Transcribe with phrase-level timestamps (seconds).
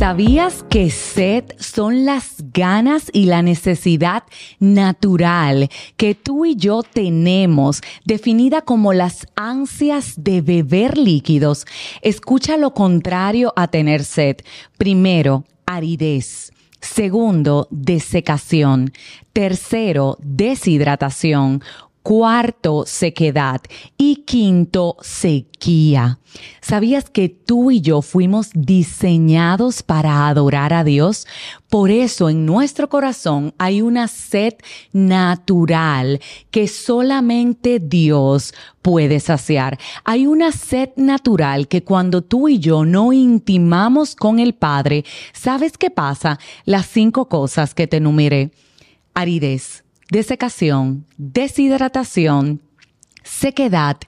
[0.00, 4.22] ¿Sabías que sed son las ganas y la necesidad
[4.58, 5.68] natural
[5.98, 11.66] que tú y yo tenemos, definida como las ansias de beber líquidos?
[12.00, 14.38] Escucha lo contrario a tener sed.
[14.78, 16.50] Primero, aridez.
[16.80, 18.94] Segundo, desecación.
[19.34, 21.62] Tercero, deshidratación.
[22.02, 23.60] Cuarto, sequedad.
[23.98, 26.18] Y quinto, sequía.
[26.62, 31.26] ¿Sabías que tú y yo fuimos diseñados para adorar a Dios?
[31.68, 34.54] Por eso en nuestro corazón hay una sed
[34.92, 36.20] natural
[36.50, 39.78] que solamente Dios puede saciar.
[40.04, 45.76] Hay una sed natural que cuando tú y yo no intimamos con el Padre, ¿sabes
[45.76, 46.38] qué pasa?
[46.64, 48.52] Las cinco cosas que te enumeré.
[49.12, 52.60] Aridez desecación, deshidratación,
[53.22, 53.98] sequedad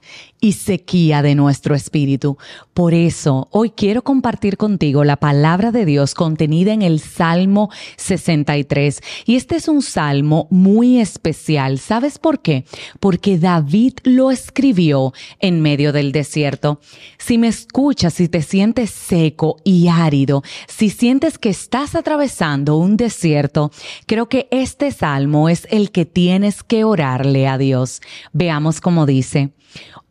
[0.43, 2.37] y sequía de nuestro espíritu.
[2.73, 8.99] Por eso, hoy quiero compartir contigo la palabra de Dios contenida en el Salmo 63.
[9.25, 11.79] Y este es un salmo muy especial.
[11.79, 12.65] ¿Sabes por qué?
[12.99, 16.81] Porque David lo escribió en medio del desierto.
[17.17, 22.97] Si me escuchas, si te sientes seco y árido, si sientes que estás atravesando un
[22.97, 23.71] desierto,
[24.07, 28.01] creo que este salmo es el que tienes que orarle a Dios.
[28.33, 29.53] Veamos cómo dice.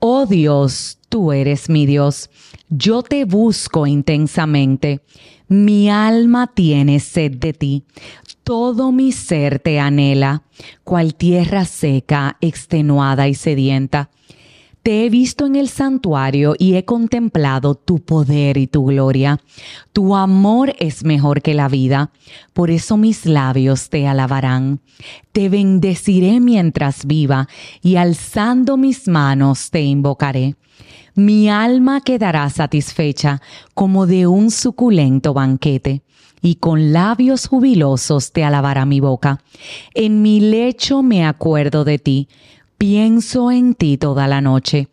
[0.04, 2.28] Oh Dios, tú eres mi Dios.
[2.68, 5.00] Yo te busco intensamente.
[5.46, 7.84] Mi alma tiene sed de ti.
[8.42, 10.42] Todo mi ser te anhela,
[10.82, 14.10] cual tierra seca, extenuada y sedienta.
[14.82, 19.38] Te he visto en el santuario y he contemplado tu poder y tu gloria.
[19.92, 22.10] Tu amor es mejor que la vida,
[22.52, 24.80] por eso mis labios te alabarán.
[25.30, 27.48] Te bendeciré mientras viva
[27.80, 30.56] y alzando mis manos te invocaré.
[31.14, 33.40] Mi alma quedará satisfecha
[33.74, 36.02] como de un suculento banquete
[36.40, 39.40] y con labios jubilosos te alabará mi boca.
[39.94, 42.28] En mi lecho me acuerdo de ti
[42.82, 44.88] Pienso en ti toda la noche.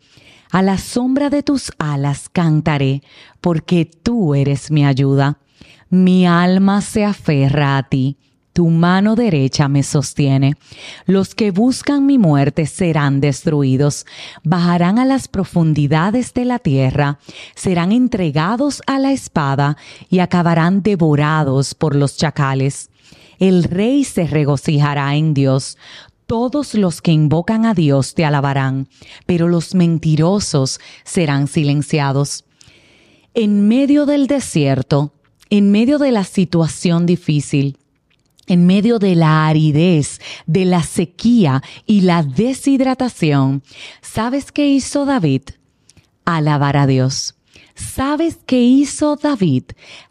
[0.52, 3.02] A la sombra de tus alas cantaré,
[3.40, 5.40] porque tú eres mi ayuda.
[5.88, 8.16] Mi alma se aferra a ti.
[8.52, 10.54] Tu mano derecha me sostiene.
[11.04, 14.06] Los que buscan mi muerte serán destruidos,
[14.44, 17.18] bajarán a las profundidades de la tierra,
[17.56, 19.76] serán entregados a la espada
[20.08, 22.88] y acabarán devorados por los chacales.
[23.40, 25.78] El rey se regocijará en Dios
[26.30, 28.86] todos los que invocan a Dios te alabarán,
[29.26, 32.44] pero los mentirosos serán silenciados.
[33.34, 35.12] En medio del desierto,
[35.48, 37.78] en medio de la situación difícil,
[38.46, 43.64] en medio de la aridez, de la sequía y la deshidratación,
[44.00, 45.42] ¿sabes qué hizo David?
[46.24, 47.39] Alabar a Dios.
[47.80, 49.64] ¿Sabes qué hizo David?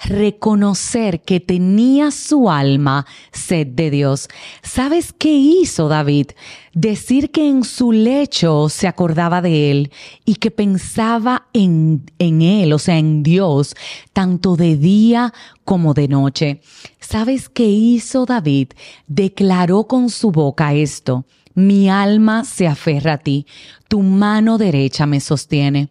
[0.03, 4.27] Reconocer que tenía su alma sed de Dios.
[4.63, 6.31] ¿Sabes qué hizo David?
[6.73, 9.91] Decir que en su lecho se acordaba de él
[10.25, 13.75] y que pensaba en, él, o sea, en Dios,
[14.13, 15.31] tanto de día
[15.63, 16.61] como de noche.
[16.99, 18.69] ¿Sabes qué hizo David?
[19.07, 21.25] Declaró con su boca esto.
[21.53, 23.45] Mi alma se aferra a ti,
[23.87, 25.89] tu mano derecha me sostiene.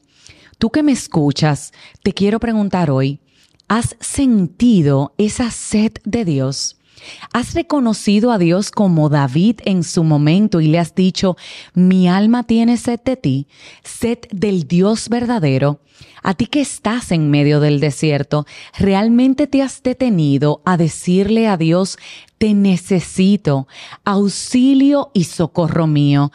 [0.58, 3.20] Tú que me escuchas, te quiero preguntar hoy,
[3.68, 6.76] ¿has sentido esa sed de Dios?
[7.32, 11.36] ¿Has reconocido a Dios como David en su momento y le has dicho,
[11.74, 13.46] mi alma tiene sed de ti,
[13.84, 15.78] sed del Dios verdadero?
[16.24, 18.44] A ti que estás en medio del desierto,
[18.76, 21.98] ¿realmente te has detenido a decirle a Dios,
[22.36, 23.68] te necesito,
[24.04, 26.32] auxilio y socorro mío,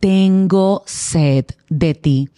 [0.00, 2.28] tengo sed de ti?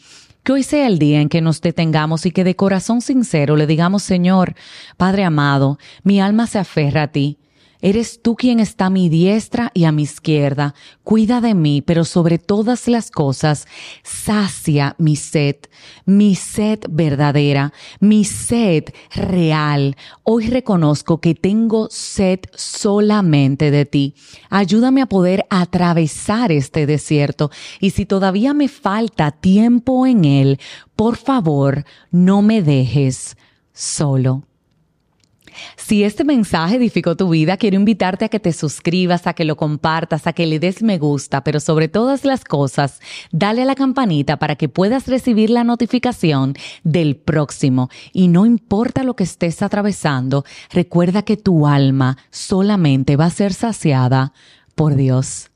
[0.43, 3.69] Que hoy sea el día en que nos detengamos y que de corazón sincero le
[3.69, 4.55] digamos, Señor,
[4.97, 7.39] Padre amado, mi alma se aferra a ti.
[7.85, 10.77] Eres tú quien está a mi diestra y a mi izquierda.
[11.03, 13.67] Cuida de mí, pero sobre todas las cosas,
[14.05, 15.57] sacia mi sed,
[16.05, 18.85] mi sed verdadera, mi sed
[19.17, 19.97] real.
[20.23, 24.15] Hoy reconozco que tengo sed solamente de ti.
[24.49, 30.61] Ayúdame a poder atravesar este desierto y si todavía me falta tiempo en él,
[30.95, 33.37] por favor, no me dejes
[33.73, 34.45] solo.
[35.77, 39.57] Si este mensaje edificó tu vida, quiero invitarte a que te suscribas, a que lo
[39.57, 43.01] compartas, a que le des me gusta, pero sobre todas las cosas,
[43.31, 46.55] dale a la campanita para que puedas recibir la notificación
[46.85, 47.91] del próximo.
[48.13, 53.53] Y no importa lo que estés atravesando, recuerda que tu alma solamente va a ser
[53.53, 54.33] saciada
[54.75, 55.52] por Dios.